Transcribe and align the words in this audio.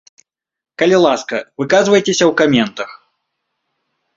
Калі 0.81 0.97
ласка, 1.05 1.41
выказвайцеся 1.63 2.15
ў 2.15 2.33
каментах. 2.41 2.89